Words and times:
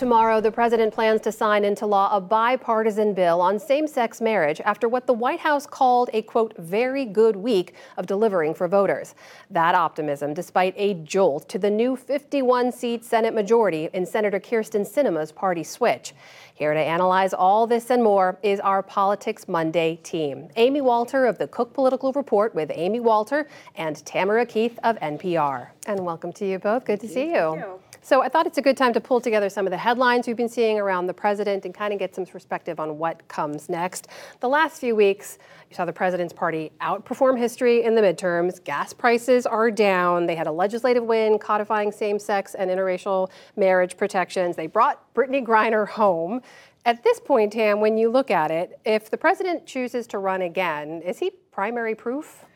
Tomorrow, 0.00 0.40
the 0.40 0.50
president 0.50 0.94
plans 0.94 1.20
to 1.20 1.30
sign 1.30 1.62
into 1.62 1.84
law 1.84 2.08
a 2.16 2.22
bipartisan 2.22 3.12
bill 3.12 3.42
on 3.42 3.58
same 3.58 3.86
sex 3.86 4.18
marriage 4.22 4.58
after 4.64 4.88
what 4.88 5.06
the 5.06 5.12
White 5.12 5.40
House 5.40 5.66
called 5.66 6.08
a 6.14 6.22
quote, 6.22 6.56
very 6.56 7.04
good 7.04 7.36
week 7.36 7.74
of 7.98 8.06
delivering 8.06 8.54
for 8.54 8.66
voters. 8.66 9.14
That 9.50 9.74
optimism, 9.74 10.32
despite 10.32 10.72
a 10.78 10.94
jolt 10.94 11.50
to 11.50 11.58
the 11.58 11.68
new 11.68 11.96
51 11.96 12.72
seat 12.72 13.04
Senate 13.04 13.34
majority 13.34 13.90
in 13.92 14.06
Senator 14.06 14.40
Kyrsten 14.40 14.86
Sinema's 14.86 15.32
party 15.32 15.62
switch. 15.62 16.14
Here 16.54 16.72
to 16.72 16.80
analyze 16.80 17.34
all 17.34 17.66
this 17.66 17.90
and 17.90 18.02
more 18.02 18.38
is 18.42 18.58
our 18.60 18.82
Politics 18.82 19.48
Monday 19.48 19.96
team. 20.02 20.48
Amy 20.56 20.80
Walter 20.80 21.26
of 21.26 21.36
the 21.36 21.46
Cook 21.46 21.74
Political 21.74 22.14
Report 22.14 22.54
with 22.54 22.70
Amy 22.72 23.00
Walter 23.00 23.46
and 23.76 24.02
Tamara 24.06 24.46
Keith 24.46 24.78
of 24.82 24.98
NPR. 25.00 25.68
And 25.84 26.06
welcome 26.06 26.32
to 26.32 26.46
you 26.46 26.58
both. 26.58 26.86
Good 26.86 27.00
to 27.00 27.08
see 27.08 27.26
you. 27.26 27.34
you. 27.34 27.80
So 28.02 28.22
I 28.22 28.28
thought 28.28 28.46
it's 28.46 28.56
a 28.56 28.62
good 28.62 28.78
time 28.78 28.94
to 28.94 29.00
pull 29.00 29.20
together 29.20 29.50
some 29.50 29.66
of 29.66 29.70
the 29.70 29.76
headlines 29.76 30.26
we've 30.26 30.36
been 30.36 30.48
seeing 30.48 30.78
around 30.78 31.06
the 31.06 31.14
president 31.14 31.66
and 31.66 31.74
kind 31.74 31.92
of 31.92 31.98
get 31.98 32.14
some 32.14 32.24
perspective 32.24 32.80
on 32.80 32.96
what 32.96 33.28
comes 33.28 33.68
next. 33.68 34.08
The 34.40 34.48
last 34.48 34.80
few 34.80 34.96
weeks, 34.96 35.38
you 35.68 35.76
saw 35.76 35.84
the 35.84 35.92
president's 35.92 36.32
party 36.32 36.72
outperform 36.80 37.38
history 37.38 37.84
in 37.84 37.94
the 37.94 38.00
midterms. 38.00 38.64
Gas 38.64 38.94
prices 38.94 39.44
are 39.44 39.70
down. 39.70 40.26
They 40.26 40.34
had 40.34 40.46
a 40.46 40.52
legislative 40.52 41.04
win 41.04 41.38
codifying 41.38 41.92
same-sex 41.92 42.54
and 42.54 42.70
interracial 42.70 43.30
marriage 43.54 43.98
protections. 43.98 44.56
They 44.56 44.66
brought 44.66 45.12
Brittney 45.14 45.44
Griner 45.44 45.86
home. 45.86 46.40
At 46.86 47.04
this 47.04 47.20
point, 47.20 47.52
Tam, 47.52 47.80
when 47.80 47.98
you 47.98 48.08
look 48.08 48.30
at 48.30 48.50
it, 48.50 48.80
if 48.86 49.10
the 49.10 49.18
president 49.18 49.66
chooses 49.66 50.06
to 50.08 50.18
run 50.18 50.40
again, 50.40 51.02
is 51.02 51.18
he 51.18 51.32
primary 51.52 51.94
proof? 51.94 52.46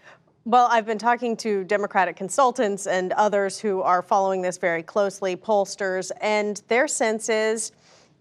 Well, 0.46 0.68
I've 0.70 0.84
been 0.84 0.98
talking 0.98 1.38
to 1.38 1.64
Democratic 1.64 2.16
consultants 2.16 2.86
and 2.86 3.14
others 3.14 3.58
who 3.58 3.80
are 3.80 4.02
following 4.02 4.42
this 4.42 4.58
very 4.58 4.82
closely, 4.82 5.36
pollsters, 5.36 6.10
and 6.20 6.60
their 6.68 6.86
sense 6.86 7.30
is 7.30 7.72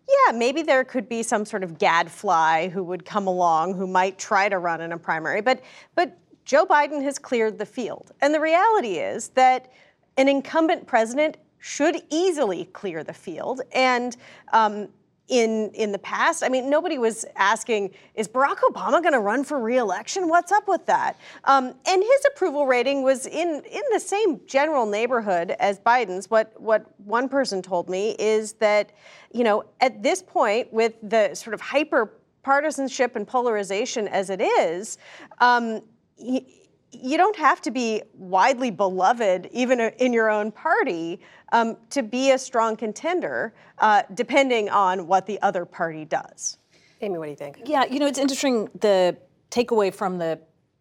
yeah, 0.08 0.38
maybe 0.38 0.62
there 0.62 0.86
could 0.86 1.10
be 1.10 1.22
some 1.22 1.46
sort 1.46 1.64
of 1.64 1.78
gadfly 1.78 2.70
who 2.70 2.82
would 2.84 3.04
come 3.04 3.28
along 3.28 3.74
who 3.74 3.88
might 3.88 4.18
try 4.18 4.48
to 4.48 4.58
run 4.58 4.80
in 4.80 4.94
a 4.94 4.98
primary, 4.98 5.42
but 5.42 5.62
but 5.96 6.18
Joe 6.46 6.66
Biden 6.66 7.04
has 7.04 7.20
cleared 7.20 7.58
the 7.58 7.66
field. 7.66 8.12
And 8.22 8.34
the 8.34 8.40
reality 8.40 9.00
is 9.00 9.30
that 9.30 9.72
an 10.18 10.30
incumbent 10.30 10.88
president 10.88 11.38
should 11.60 12.02
easily 12.10 12.66
clear 12.66 13.04
the 13.04 13.14
field. 13.14 13.62
And 13.74 14.16
um, 14.54 14.88
in 15.30 15.72
in 15.74 15.92
the 15.92 16.00
past. 16.00 16.44
I 16.44 16.50
mean, 16.50 16.70
nobody 16.70 16.98
was 16.98 17.26
asking, 17.36 17.92
is 18.16 18.28
Barack 18.28 18.58
Obama 18.58 19.02
going 19.02 19.14
to 19.14 19.20
run 19.20 19.44
for 19.44 19.60
reelection? 19.60 20.28
What's 20.28 20.52
up 20.52 20.68
with 20.68 20.86
that? 20.88 21.18
Um, 21.46 21.74
and 21.88 22.04
his 22.04 22.22
approval 22.34 22.66
rating 22.68 23.04
was 23.04 23.26
in 23.26 23.64
in 23.70 23.82
the 23.92 24.00
same 24.00 24.42
general 24.48 24.86
neighborhood 24.86 25.56
as 25.60 25.80
Biden's. 25.80 26.30
What 26.30 26.60
what 26.60 26.86
one 27.06 27.30
person 27.30 27.62
told 27.62 27.90
me 27.90 28.16
is 28.20 28.54
that, 28.54 28.92
you 29.32 29.44
know, 29.44 29.64
at 29.80 30.04
this 30.04 30.22
point, 30.22 30.72
with 30.74 30.94
the 31.02 31.34
sort 31.36 31.54
of 31.54 31.62
hyper 31.62 32.14
partisanship 32.44 33.16
and 33.16 33.26
polarization 33.26 34.08
as 34.10 34.30
it 34.30 34.42
is. 34.42 34.98
Um, 35.40 35.82
he, 36.18 36.63
you 36.94 37.18
don't 37.18 37.36
have 37.36 37.62
to 37.62 37.72
be 37.72 38.02
widely 38.14 38.72
beloved, 38.72 39.50
even 39.52 39.80
in 39.80 40.14
your 40.14 40.30
own 40.30 40.52
party, 40.52 41.20
um, 41.52 41.78
to 41.90 42.04
be 42.04 42.32
a 42.32 42.38
strong 42.38 42.76
contender, 42.76 43.54
uh, 43.80 44.04
depending 44.14 44.70
on 44.70 45.08
what 45.08 45.26
the 45.26 45.42
other 45.42 45.66
party 45.66 46.06
does. 46.06 46.58
Amy, 47.02 47.18
what 47.18 47.26
do 47.26 47.32
you 47.32 47.36
think? 47.36 47.62
Yeah, 47.66 47.86
you 47.86 48.00
know, 48.00 48.08
it's 48.08 48.20
interesting. 48.20 48.70
The 48.80 49.18
takeaway 49.52 49.94
from 49.94 50.18
the 50.18 50.40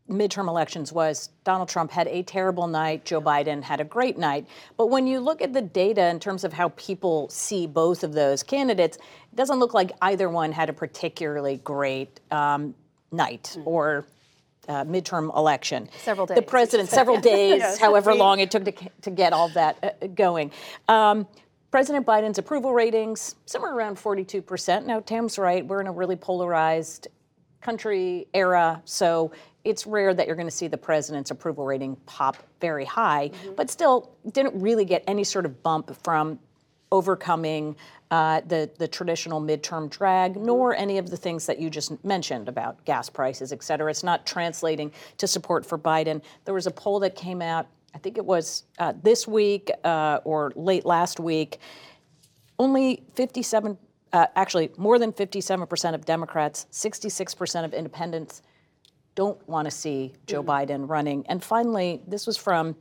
midterm 0.08 0.48
elections 0.48 0.92
was 0.92 1.30
Donald 1.44 1.68
Trump 1.68 1.90
had 1.90 2.06
a 2.08 2.22
terrible 2.22 2.66
night, 2.66 3.04
Joe 3.04 3.20
Biden 3.20 3.62
had 3.62 3.80
a 3.80 3.84
great 3.84 4.18
night. 4.18 4.46
But 4.76 4.86
when 4.86 5.06
you 5.06 5.20
look 5.20 5.40
at 5.40 5.52
the 5.52 5.62
data 5.62 6.06
in 6.08 6.20
terms 6.20 6.44
of 6.44 6.52
how 6.52 6.70
people 6.70 7.28
see 7.28 7.66
both 7.66 8.04
of 8.04 8.12
those 8.12 8.42
candidates, 8.42 8.96
it 8.96 9.36
doesn't 9.36 9.58
look 9.58 9.74
like 9.74 9.92
either 10.02 10.28
one 10.28 10.52
had 10.52 10.68
a 10.68 10.72
particularly 10.72 11.58
great 11.58 12.20
um, 12.30 12.74
night 13.10 13.56
mm. 13.58 13.66
or 13.66 14.04
uh, 14.68 14.84
midterm 14.84 15.34
election. 15.36 15.88
Several 15.98 16.26
days. 16.26 16.36
The 16.36 16.42
president, 16.42 16.88
several 17.00 17.20
days, 17.20 17.58
yes. 17.58 17.78
however 17.78 18.14
long 18.14 18.40
it 18.40 18.50
took 18.50 18.64
to, 18.64 18.72
to 19.02 19.10
get 19.10 19.32
all 19.32 19.48
that 19.50 19.78
uh, 20.02 20.06
going. 20.08 20.50
Um, 20.88 21.26
President 21.70 22.06
Biden's 22.06 22.38
approval 22.38 22.74
ratings, 22.74 23.34
somewhere 23.46 23.74
around 23.74 23.96
42%. 23.96 24.84
Now, 24.84 25.00
Tam's 25.00 25.38
right, 25.38 25.66
we're 25.66 25.80
in 25.80 25.86
a 25.86 25.92
really 25.92 26.16
polarized 26.16 27.08
country 27.62 28.26
era, 28.34 28.82
so 28.84 29.32
it's 29.64 29.86
rare 29.86 30.12
that 30.12 30.26
you're 30.26 30.36
going 30.36 30.48
to 30.48 30.54
see 30.54 30.68
the 30.68 30.76
president's 30.76 31.30
approval 31.30 31.64
rating 31.64 31.96
pop 32.04 32.36
very 32.60 32.84
high, 32.84 33.30
mm-hmm. 33.30 33.54
but 33.54 33.70
still 33.70 34.10
didn't 34.32 34.60
really 34.60 34.84
get 34.84 35.02
any 35.06 35.24
sort 35.24 35.46
of 35.46 35.62
bump 35.62 35.96
from 36.02 36.38
overcoming 36.92 37.74
uh, 38.12 38.42
the, 38.46 38.70
the 38.78 38.86
traditional 38.86 39.40
midterm 39.40 39.88
drag, 39.88 40.36
nor 40.36 40.76
any 40.76 40.98
of 40.98 41.08
the 41.08 41.16
things 41.16 41.46
that 41.46 41.58
you 41.58 41.70
just 41.70 42.04
mentioned 42.04 42.46
about 42.46 42.84
gas 42.84 43.08
prices, 43.08 43.52
et 43.52 43.64
cetera. 43.64 43.90
It's 43.90 44.04
not 44.04 44.26
translating 44.26 44.92
to 45.16 45.26
support 45.26 45.64
for 45.64 45.78
Biden. 45.78 46.20
There 46.44 46.52
was 46.52 46.66
a 46.66 46.70
poll 46.70 47.00
that 47.00 47.16
came 47.16 47.40
out, 47.40 47.66
I 47.94 47.98
think 47.98 48.18
it 48.18 48.24
was 48.24 48.64
uh, 48.78 48.92
this 49.02 49.26
week 49.26 49.70
uh, 49.82 50.20
or 50.24 50.52
late 50.54 50.84
last 50.84 51.18
week. 51.18 51.58
Only 52.58 53.02
57, 53.14 53.78
uh, 54.12 54.26
actually, 54.36 54.70
more 54.76 54.98
than 54.98 55.10
57% 55.10 55.94
of 55.94 56.04
Democrats, 56.04 56.66
66% 56.70 57.64
of 57.64 57.72
independents 57.72 58.42
don't 59.14 59.46
want 59.48 59.64
to 59.66 59.70
see 59.70 60.12
Joe 60.26 60.42
mm-hmm. 60.42 60.50
Biden 60.50 60.88
running. 60.88 61.26
And 61.28 61.42
finally, 61.42 62.02
this 62.06 62.26
was 62.26 62.36
from 62.36 62.76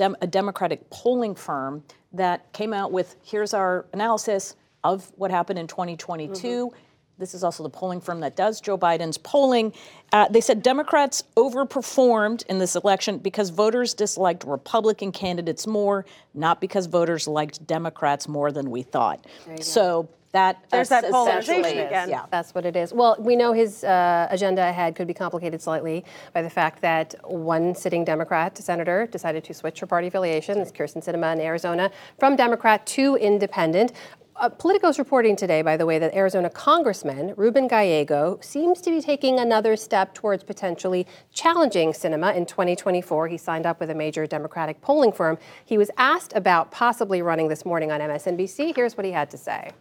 Dem- 0.00 0.16
a 0.22 0.26
Democratic 0.26 0.88
polling 0.88 1.34
firm 1.34 1.84
that 2.14 2.50
came 2.54 2.72
out 2.72 2.90
with 2.90 3.16
here's 3.22 3.52
our 3.52 3.84
analysis 3.92 4.56
of 4.82 5.12
what 5.16 5.30
happened 5.30 5.58
in 5.58 5.66
2022. 5.66 6.32
Mm-hmm. 6.32 6.76
This 7.18 7.34
is 7.34 7.44
also 7.44 7.62
the 7.62 7.68
polling 7.68 8.00
firm 8.00 8.20
that 8.20 8.34
does 8.34 8.62
Joe 8.62 8.78
Biden's 8.78 9.18
polling. 9.18 9.74
Uh, 10.10 10.26
they 10.28 10.40
said 10.40 10.62
Democrats 10.62 11.22
overperformed 11.36 12.46
in 12.46 12.58
this 12.58 12.76
election 12.76 13.18
because 13.18 13.50
voters 13.50 13.92
disliked 13.92 14.44
Republican 14.44 15.12
candidates 15.12 15.66
more, 15.66 16.06
not 16.32 16.62
because 16.62 16.86
voters 16.86 17.28
liked 17.28 17.66
Democrats 17.66 18.26
more 18.26 18.50
than 18.50 18.70
we 18.70 18.80
thought. 18.80 19.26
So 19.60 20.08
that 20.32 20.64
there's 20.70 20.88
that 20.88 21.10
polarization 21.10 21.78
again. 21.78 22.08
Yeah, 22.08 22.26
that's 22.30 22.54
what 22.54 22.64
it 22.64 22.76
is. 22.76 22.92
Well, 22.92 23.16
we 23.18 23.36
know 23.36 23.52
his 23.52 23.82
uh, 23.82 24.28
agenda 24.30 24.68
ahead 24.68 24.94
could 24.94 25.08
be 25.08 25.14
complicated 25.14 25.60
slightly 25.60 26.04
by 26.32 26.42
the 26.42 26.50
fact 26.50 26.80
that 26.82 27.14
one 27.24 27.74
sitting 27.74 28.04
Democrat 28.04 28.56
senator 28.58 29.06
decided 29.06 29.44
to 29.44 29.54
switch 29.54 29.80
her 29.80 29.86
party 29.86 30.06
affiliation, 30.06 30.58
this 30.58 30.70
Kyrsten 30.70 31.04
Sinema 31.04 31.32
in 31.32 31.40
Arizona, 31.40 31.90
from 32.18 32.36
Democrat 32.36 32.86
to 32.86 33.16
Independent. 33.16 33.92
Uh, 34.36 34.48
Politico's 34.48 34.98
reporting 34.98 35.36
today, 35.36 35.60
by 35.60 35.76
the 35.76 35.84
way, 35.84 35.98
that 35.98 36.14
Arizona 36.14 36.48
Congressman 36.48 37.34
Ruben 37.36 37.68
Gallego 37.68 38.38
seems 38.40 38.80
to 38.80 38.90
be 38.90 39.02
taking 39.02 39.38
another 39.38 39.76
step 39.76 40.14
towards 40.14 40.44
potentially 40.44 41.06
challenging 41.30 41.92
Sinema 41.92 42.34
in 42.34 42.46
2024. 42.46 43.28
He 43.28 43.36
signed 43.36 43.66
up 43.66 43.80
with 43.80 43.90
a 43.90 43.94
major 43.94 44.26
Democratic 44.26 44.80
polling 44.80 45.12
firm. 45.12 45.36
He 45.66 45.76
was 45.76 45.90
asked 45.98 46.32
about 46.34 46.70
possibly 46.70 47.20
running 47.20 47.48
this 47.48 47.66
morning 47.66 47.92
on 47.92 48.00
MSNBC. 48.00 48.74
Here's 48.74 48.96
what 48.96 49.04
he 49.04 49.12
had 49.12 49.30
to 49.30 49.36
say. 49.36 49.72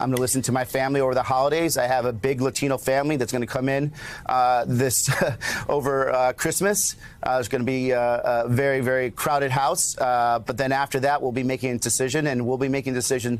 I'm 0.00 0.08
going 0.08 0.16
to 0.16 0.22
listen 0.22 0.40
to 0.42 0.52
my 0.52 0.64
family 0.64 1.02
over 1.02 1.14
the 1.14 1.22
holidays. 1.22 1.76
I 1.76 1.86
have 1.86 2.06
a 2.06 2.12
big 2.12 2.40
Latino 2.40 2.78
family 2.78 3.16
that's 3.16 3.32
going 3.32 3.42
to 3.42 3.46
come 3.46 3.68
in 3.68 3.92
uh, 4.24 4.64
this 4.66 5.10
over 5.68 6.10
uh, 6.10 6.32
Christmas. 6.32 6.96
Uh, 7.22 7.36
it's 7.38 7.48
going 7.48 7.60
to 7.60 7.66
be 7.66 7.90
a, 7.90 8.00
a, 8.00 8.48
very, 8.48 8.80
very 8.80 9.10
crowded 9.10 9.50
house. 9.50 9.98
Uh, 9.98 10.38
but 10.38 10.56
then 10.56 10.72
after 10.72 11.00
that, 11.00 11.20
we'll 11.20 11.32
be 11.32 11.42
making 11.42 11.72
a 11.72 11.78
decision, 11.78 12.28
and 12.28 12.46
we'll 12.46 12.56
be 12.56 12.68
making 12.68 12.94
a 12.94 12.96
decision 12.96 13.38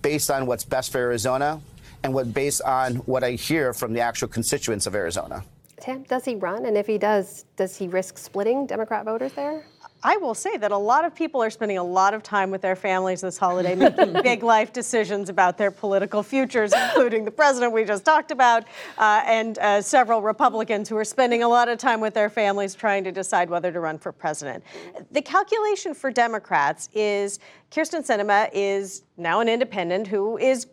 based 0.00 0.30
on 0.30 0.46
what's 0.46 0.64
best 0.64 0.92
for 0.92 0.98
Arizona 0.98 1.60
and 2.04 2.14
what 2.14 2.32
based 2.32 2.62
on 2.62 2.96
what 3.06 3.24
I 3.24 3.32
hear 3.32 3.72
from 3.72 3.92
the 3.92 4.00
actual 4.00 4.28
constituents 4.28 4.86
of 4.86 4.94
Arizona. 4.94 5.42
Tam, 5.80 6.04
does 6.04 6.24
he 6.24 6.36
run? 6.36 6.66
And 6.66 6.76
if 6.76 6.86
he 6.86 6.98
does, 6.98 7.44
does 7.56 7.76
he 7.76 7.88
risk 7.88 8.16
splitting 8.16 8.66
Democrat 8.66 9.04
voters 9.04 9.32
there? 9.32 9.66
I 10.06 10.18
will 10.18 10.34
say 10.34 10.56
that 10.58 10.70
a 10.70 10.78
lot 10.78 11.04
of 11.04 11.16
people 11.16 11.42
are 11.42 11.50
spending 11.50 11.78
a 11.78 11.82
lot 11.82 12.14
of 12.14 12.22
time 12.22 12.52
with 12.52 12.62
their 12.62 12.76
families 12.76 13.22
this 13.22 13.36
holiday, 13.36 13.74
making 13.74 14.12
big 14.22 14.44
life 14.44 14.72
decisions 14.72 15.28
about 15.28 15.58
their 15.58 15.72
political 15.72 16.22
futures, 16.22 16.72
including 16.72 17.24
the 17.24 17.32
president 17.32 17.72
we 17.72 17.84
just 17.84 18.04
talked 18.04 18.30
about, 18.30 18.62
uh, 18.98 19.22
and 19.26 19.58
uh, 19.58 19.82
several 19.82 20.22
Republicans 20.22 20.88
who 20.88 20.96
are 20.96 21.04
spending 21.04 21.42
a 21.42 21.48
lot 21.48 21.68
of 21.68 21.76
time 21.78 22.00
with 22.00 22.14
their 22.14 22.30
families 22.30 22.72
trying 22.72 23.02
to 23.02 23.10
decide 23.10 23.50
whether 23.50 23.72
to 23.72 23.80
run 23.80 23.98
for 23.98 24.12
president. 24.12 24.62
The 25.10 25.22
calculation 25.22 25.92
for 25.92 26.12
Democrats 26.12 26.88
is 26.94 27.40
Kyrsten 27.72 28.06
Sinema 28.06 28.48
is 28.52 29.02
now 29.16 29.40
an 29.40 29.48
independent 29.48 30.06
who 30.06 30.38
is 30.38 30.68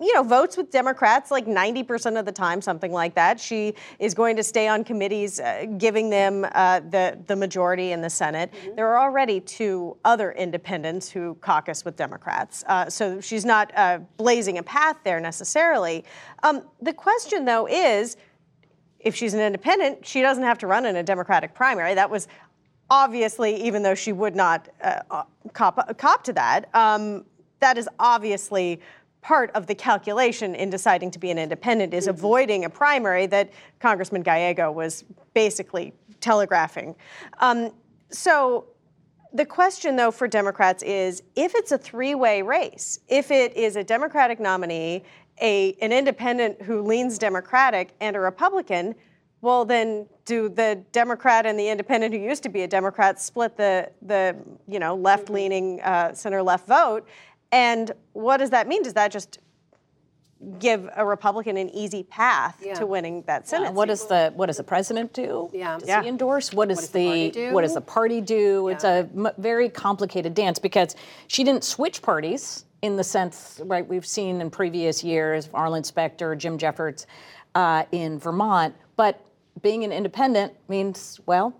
you 0.00 0.14
know, 0.14 0.22
votes 0.22 0.56
with 0.56 0.70
Democrats 0.70 1.30
like 1.30 1.46
90% 1.46 2.18
of 2.18 2.24
the 2.24 2.32
time, 2.32 2.60
something 2.60 2.92
like 2.92 3.14
that. 3.14 3.40
She 3.40 3.74
is 3.98 4.14
going 4.14 4.36
to 4.36 4.42
stay 4.42 4.68
on 4.68 4.84
committees, 4.84 5.40
uh, 5.40 5.66
giving 5.76 6.10
them 6.10 6.46
uh, 6.52 6.80
the, 6.80 7.18
the 7.26 7.36
majority 7.36 7.92
in 7.92 8.00
the 8.00 8.10
Senate. 8.10 8.52
Mm-hmm. 8.52 8.76
There 8.76 8.88
are 8.88 8.98
already 8.98 9.40
two 9.40 9.96
other 10.04 10.32
independents 10.32 11.10
who 11.10 11.34
caucus 11.36 11.84
with 11.84 11.96
Democrats. 11.96 12.64
Uh, 12.68 12.88
so 12.88 13.20
she's 13.20 13.44
not 13.44 13.72
uh, 13.76 13.98
blazing 14.16 14.58
a 14.58 14.62
path 14.62 14.96
there 15.04 15.20
necessarily. 15.20 16.04
Um, 16.42 16.62
the 16.80 16.92
question, 16.92 17.44
though, 17.44 17.66
is 17.66 18.16
if 19.00 19.14
she's 19.14 19.34
an 19.34 19.40
independent, 19.40 20.04
she 20.06 20.20
doesn't 20.20 20.44
have 20.44 20.58
to 20.58 20.66
run 20.66 20.86
in 20.86 20.96
a 20.96 21.02
Democratic 21.02 21.54
primary. 21.54 21.94
That 21.94 22.10
was 22.10 22.28
obviously, 22.90 23.62
even 23.64 23.82
though 23.82 23.94
she 23.94 24.12
would 24.12 24.34
not 24.34 24.68
uh, 24.82 25.00
uh, 25.10 25.24
cop, 25.52 25.96
cop 25.98 26.24
to 26.24 26.32
that. 26.34 26.74
Um, 26.74 27.24
that 27.60 27.76
is 27.76 27.88
obviously 27.98 28.80
part 29.28 29.50
of 29.50 29.66
the 29.66 29.74
calculation 29.74 30.54
in 30.54 30.70
deciding 30.70 31.10
to 31.10 31.18
be 31.18 31.30
an 31.30 31.36
independent 31.36 31.92
is 31.92 32.06
avoiding 32.06 32.64
a 32.64 32.70
primary 32.70 33.26
that 33.26 33.50
Congressman 33.78 34.22
Gallego 34.22 34.72
was 34.72 35.04
basically 35.34 35.92
telegraphing. 36.18 36.96
Um, 37.40 37.72
so 38.08 38.68
the 39.34 39.44
question, 39.44 39.96
though, 39.96 40.10
for 40.10 40.28
Democrats 40.28 40.82
is 40.82 41.22
if 41.36 41.54
it's 41.54 41.72
a 41.72 41.76
three 41.76 42.14
way 42.14 42.40
race, 42.40 43.00
if 43.06 43.30
it 43.30 43.54
is 43.54 43.76
a 43.76 43.84
Democratic 43.84 44.40
nominee, 44.40 45.04
a, 45.42 45.74
an 45.82 45.92
independent 45.92 46.62
who 46.62 46.80
leans 46.80 47.18
Democratic, 47.18 47.90
and 48.00 48.16
a 48.16 48.20
Republican, 48.20 48.94
well, 49.40 49.64
then 49.64 50.08
do 50.24 50.48
the 50.48 50.82
Democrat 50.90 51.46
and 51.46 51.58
the 51.58 51.68
independent 51.68 52.12
who 52.12 52.20
used 52.20 52.42
to 52.42 52.48
be 52.48 52.62
a 52.62 52.66
Democrat 52.66 53.20
split 53.20 53.56
the, 53.56 53.90
the 54.02 54.36
you 54.66 54.78
know, 54.78 54.96
left 54.96 55.30
leaning 55.30 55.80
uh, 55.82 56.12
center 56.12 56.42
left 56.42 56.66
vote? 56.66 57.06
And 57.52 57.92
what 58.12 58.38
does 58.38 58.50
that 58.50 58.68
mean? 58.68 58.82
Does 58.82 58.94
that 58.94 59.10
just 59.10 59.38
give 60.60 60.88
a 60.96 61.04
Republican 61.04 61.56
an 61.56 61.68
easy 61.70 62.04
path 62.04 62.60
Yeah. 62.64 62.74
to 62.74 62.86
winning 62.86 63.22
that 63.22 63.48
Senate? 63.48 63.68
And 63.68 63.76
what 63.76 63.88
does 63.88 64.06
the 64.06 64.32
what 64.36 64.46
does 64.46 64.58
the 64.58 64.62
president 64.64 65.12
do? 65.12 65.50
Yeah. 65.52 65.78
Does 65.78 65.88
Yeah. 65.88 66.02
he 66.02 66.08
endorse? 66.08 66.52
What 66.52 66.68
does, 66.68 66.78
does 66.78 66.90
the 66.90 67.08
the 67.08 67.30
do? 67.30 67.52
what 67.54 67.62
does 67.62 67.74
the 67.74 67.80
party 67.80 68.20
do? 68.20 68.68
It's 68.68 68.84
Yeah. 68.84 68.90
a 68.90 68.98
m- 69.26 69.32
very 69.38 69.68
complicated 69.68 70.34
dance 70.34 70.58
because 70.58 70.94
she 71.26 71.42
didn't 71.42 71.64
switch 71.64 72.02
parties 72.02 72.64
in 72.82 72.96
the 72.96 73.02
sense 73.02 73.60
right 73.64 73.86
we've 73.88 74.06
seen 74.06 74.40
in 74.40 74.50
previous 74.50 75.02
years, 75.02 75.48
Arlen 75.52 75.82
Specter, 75.82 76.36
Jim 76.36 76.56
Jeffords 76.56 77.06
uh, 77.56 77.84
in 77.90 78.18
Vermont. 78.20 78.74
But 78.94 79.20
being 79.62 79.82
an 79.82 79.90
independent 79.90 80.52
means 80.68 81.18
well, 81.26 81.52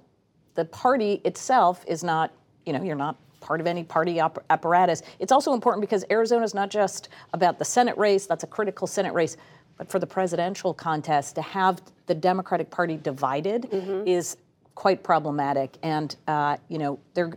the 0.54 0.64
party 0.64 1.20
itself 1.24 1.84
is 1.88 2.04
not 2.04 2.30
you 2.64 2.72
know 2.72 2.82
you're 2.82 2.94
not 2.94 3.16
part 3.40 3.60
of 3.60 3.66
any 3.66 3.84
party 3.84 4.20
op- 4.20 4.44
apparatus. 4.50 5.02
It's 5.18 5.32
also 5.32 5.52
important 5.52 5.80
because 5.80 6.04
Arizona 6.10 6.44
is 6.44 6.54
not 6.54 6.70
just 6.70 7.08
about 7.32 7.58
the 7.58 7.64
Senate 7.64 7.96
race, 7.96 8.26
that's 8.26 8.44
a 8.44 8.48
critical 8.48 8.86
Senate 8.86 9.12
race, 9.14 9.36
but 9.76 9.88
for 9.88 9.98
the 9.98 10.06
presidential 10.06 10.74
contest, 10.74 11.34
to 11.36 11.42
have 11.42 11.80
the 12.06 12.14
Democratic 12.14 12.70
Party 12.70 12.96
divided 12.96 13.68
is 14.06 14.36
quite 14.74 15.02
problematic. 15.02 15.76
And, 15.82 16.14
uh, 16.26 16.56
you 16.68 16.78
know, 16.78 16.98
they're, 17.14 17.32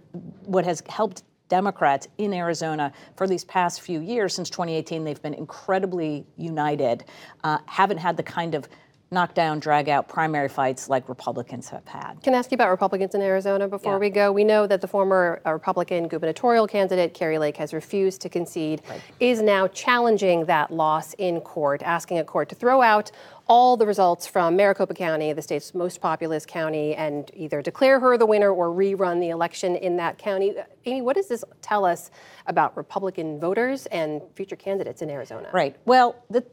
what 0.45 0.65
has 0.65 0.83
helped 0.87 1.23
Democrats 1.49 2.07
in 2.17 2.33
Arizona 2.33 2.93
for 3.17 3.27
these 3.27 3.43
past 3.43 3.81
few 3.81 3.99
years, 3.99 4.33
since 4.33 4.49
2018, 4.49 5.03
they've 5.03 5.21
been 5.21 5.33
incredibly 5.33 6.25
united, 6.37 7.03
uh, 7.43 7.57
haven't 7.65 7.97
had 7.97 8.15
the 8.15 8.23
kind 8.23 8.55
of 8.55 8.69
knockdown, 9.15 9.59
drag 9.59 9.89
out 9.89 10.07
primary 10.07 10.47
fights 10.47 10.87
like 10.87 11.09
Republicans 11.09 11.67
have 11.67 11.85
had. 11.85 12.13
Can 12.23 12.33
I 12.33 12.37
ask 12.37 12.49
you 12.49 12.55
about 12.55 12.69
Republicans 12.69 13.13
in 13.13 13.21
Arizona 13.21 13.67
before 13.67 13.93
Yeah. 13.93 13.99
we 13.99 14.09
go? 14.09 14.31
We 14.31 14.45
know 14.45 14.65
that 14.67 14.79
the 14.79 14.87
former 14.87 15.41
uh, 15.45 15.51
Republican 15.51 16.07
gubernatorial 16.07 16.65
candidate, 16.65 17.13
Kari 17.13 17.37
Lake, 17.37 17.57
has 17.57 17.73
refused 17.73 18.21
to 18.21 18.29
concede, 18.29 18.81
is 19.19 19.41
now 19.41 19.67
challenging 19.67 20.45
that 20.45 20.71
loss 20.71 21.13
in 21.15 21.41
court, 21.41 21.83
asking 21.83 22.19
a 22.19 22.23
court 22.23 22.47
to 22.49 22.55
throw 22.55 22.81
out 22.81 23.11
all 23.47 23.75
the 23.75 23.85
results 23.85 24.25
from 24.25 24.55
Maricopa 24.55 24.93
County, 24.93 25.33
the 25.33 25.41
state's 25.41 25.73
most 25.75 25.99
populous 25.99 26.45
county, 26.45 26.95
and 26.95 27.29
either 27.33 27.61
declare 27.61 27.99
her 27.99 28.17
the 28.17 28.25
winner 28.25 28.49
or 28.49 28.69
rerun 28.69 29.19
the 29.19 29.27
election 29.29 29.75
in 29.75 29.97
that 29.97 30.17
county. 30.17 30.57
Uh, 30.57 30.63
Amy, 30.85 31.01
what 31.01 31.17
does 31.17 31.27
this 31.27 31.43
tell 31.61 31.83
us 31.83 32.11
about 32.47 32.77
Republican 32.77 33.41
voters 33.41 33.87
and 33.87 34.21
future 34.35 34.55
candidates 34.55 35.01
in 35.01 35.09
Arizona? 35.09 35.49
Right. 35.51 35.75
Well, 35.83 36.15
the, 36.29 36.45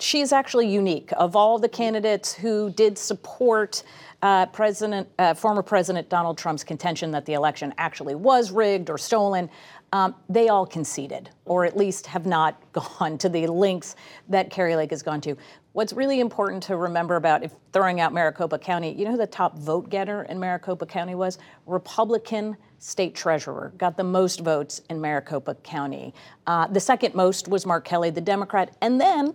she 0.00 0.20
is 0.20 0.32
actually 0.32 0.68
unique. 0.68 1.10
Of 1.16 1.36
all 1.36 1.58
the 1.58 1.68
candidates 1.68 2.32
who 2.32 2.70
did 2.70 2.96
support 2.96 3.82
uh, 4.22 4.46
President, 4.46 5.08
uh, 5.18 5.34
former 5.34 5.62
President 5.62 6.08
Donald 6.08 6.36
Trump's 6.36 6.64
contention 6.64 7.10
that 7.12 7.26
the 7.26 7.34
election 7.34 7.72
actually 7.78 8.14
was 8.14 8.50
rigged 8.50 8.90
or 8.90 8.98
stolen, 8.98 9.48
um, 9.92 10.14
they 10.28 10.48
all 10.48 10.66
conceded, 10.66 11.30
or 11.44 11.64
at 11.64 11.76
least 11.76 12.06
have 12.06 12.26
not 12.26 12.60
gone 12.72 13.18
to 13.18 13.28
the 13.28 13.46
links 13.46 13.96
that 14.28 14.50
Kari 14.50 14.76
Lake 14.76 14.90
has 14.90 15.02
gone 15.02 15.20
to. 15.22 15.36
What's 15.72 15.92
really 15.92 16.20
important 16.20 16.62
to 16.64 16.76
remember 16.76 17.16
about 17.16 17.44
if 17.44 17.52
throwing 17.72 18.00
out 18.00 18.12
Maricopa 18.12 18.58
County, 18.58 18.92
you 18.92 19.04
know 19.04 19.12
who 19.12 19.16
the 19.16 19.26
top 19.26 19.56
vote 19.56 19.88
getter 19.88 20.24
in 20.24 20.38
Maricopa 20.40 20.84
County 20.84 21.14
was? 21.14 21.38
Republican 21.66 22.56
state 22.78 23.14
treasurer, 23.14 23.72
got 23.78 23.96
the 23.96 24.04
most 24.04 24.40
votes 24.40 24.80
in 24.90 25.00
Maricopa 25.00 25.54
County. 25.56 26.12
Uh, 26.46 26.66
the 26.66 26.80
second 26.80 27.14
most 27.14 27.46
was 27.46 27.66
Mark 27.66 27.84
Kelly, 27.84 28.10
the 28.10 28.20
Democrat, 28.20 28.76
and 28.80 29.00
then 29.00 29.34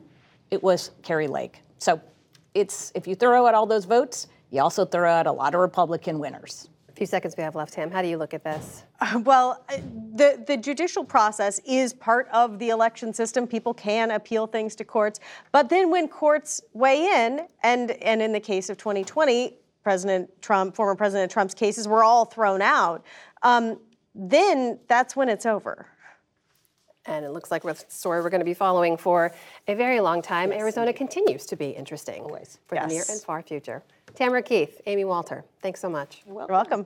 it 0.52 0.62
was 0.62 0.92
Kari 1.04 1.28
Lake. 1.28 1.62
So 1.78 2.02
it's 2.54 2.92
if 2.96 3.08
you 3.08 3.16
throw 3.16 3.46
out 3.46 3.54
all 3.54 3.66
those 3.66 3.86
votes, 3.86 4.28
you 4.52 4.62
also 4.62 4.86
throw 4.86 5.10
out 5.10 5.28
a 5.28 5.32
lot 5.32 5.54
of 5.54 5.62
Republican 5.62 6.20
winners. 6.20 6.70
A 6.90 6.94
few 6.94 7.06
seconds 7.06 7.36
we 7.38 7.44
have 7.44 7.56
left, 7.56 7.74
Tam. 7.74 7.92
How 7.92 8.02
do 8.02 8.08
you 8.08 8.18
look 8.18 8.34
at 8.34 8.44
this? 8.44 8.84
Well, 9.24 9.64
uh, 9.70 9.78
the, 10.14 10.42
the 10.48 10.56
judicial 10.56 11.04
process 11.04 11.60
is 11.66 11.94
part 11.94 12.30
of 12.32 12.58
the 12.58 12.70
election 12.70 13.14
system. 13.14 13.48
People 13.48 13.74
can 13.74 14.12
appeal 14.12 14.48
things 14.48 14.76
to 14.78 14.86
courts. 14.86 15.20
But 15.52 15.68
then 15.68 15.92
when 15.92 16.08
courts 16.08 16.62
weigh 16.74 17.06
in, 17.06 17.48
and, 17.64 17.92
and 17.92 18.22
in 18.22 18.32
the 18.32 18.40
case 18.40 18.70
of 18.70 18.78
2020, 18.78 19.58
President 19.84 20.30
Trump, 20.42 20.76
former 20.76 20.96
President 20.96 21.30
Trump's 21.32 21.54
cases 21.54 21.88
were 21.88 22.04
all 22.04 22.24
thrown 22.24 22.62
out, 22.62 23.06
um, 23.44 23.78
then 24.16 24.80
that's 24.88 25.16
when 25.16 25.28
it's 25.28 25.46
over. 25.46 25.88
And 27.08 27.24
it 27.24 27.30
looks 27.30 27.52
like 27.52 27.64
we're 27.64 27.72
a 27.72 27.76
story 27.76 28.22
we're 28.22 28.30
going 28.30 28.40
to 28.40 28.46
be 28.46 28.54
following 28.54 28.98
for 28.98 29.32
a 29.68 29.76
very 29.76 30.00
long 30.00 30.22
time. 30.22 30.52
Arizona 30.52 30.92
continues 30.92 31.46
to 31.46 31.56
be 31.56 31.70
interesting 31.70 32.24
Always. 32.24 32.60
for 32.66 32.76
the 32.80 32.88
near 32.88 33.04
and 33.10 33.22
far 33.22 33.42
future. 33.42 33.84
Tamara 34.16 34.42
Keith, 34.42 34.82
Amy 34.86 35.06
Walter, 35.06 35.44
thanks 35.62 35.80
so 35.80 35.90
much. 35.90 36.24
You're 36.26 36.48
welcome. 36.48 36.86